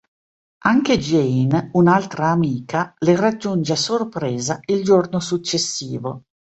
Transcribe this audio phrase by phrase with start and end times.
[0.63, 6.23] Anche Jane, un'altra amica, le raggiunge a sorpresa il giorno successivo.